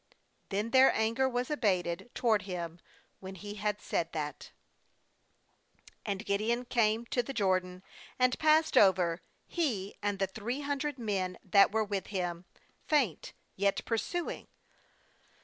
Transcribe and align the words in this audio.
Then 0.49 0.71
their 0.71 0.91
anger 0.95 1.29
was 1.29 1.51
abated 1.51 2.09
toward 2.15 2.41
him, 2.41 2.79
when 3.19 3.35
he 3.35 3.53
had 3.61 3.79
said 3.79 4.13
that. 4.13 4.49
303 6.05 6.11
8.4 6.13 6.17
JUDGES 6.17 6.25
4And 6.25 6.25
Gideon 6.25 6.65
came 6.65 7.05
to 7.05 7.21
the 7.21 7.33
Jordan, 7.33 7.83
and 8.17 8.39
passed 8.39 8.77
over, 8.79 9.21
he, 9.45 9.95
and 10.01 10.17
the 10.17 10.25
three 10.25 10.61
hundred 10.61 10.97
men 10.97 11.37
that 11.43 11.71
were 11.71 11.85
with 11.85 12.07
him, 12.07 12.45
faint, 12.87 13.33
yet 13.55 13.85
pursuing. 13.85 14.47